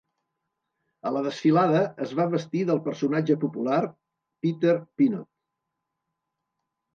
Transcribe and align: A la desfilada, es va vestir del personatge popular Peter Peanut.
A 1.09 1.09
la 1.17 1.19
desfilada, 1.25 1.81
es 2.05 2.13
va 2.19 2.25
vestir 2.31 2.63
del 2.69 2.81
personatge 2.87 3.37
popular 3.45 3.83
Peter 4.47 4.73
Peanut. 4.81 5.29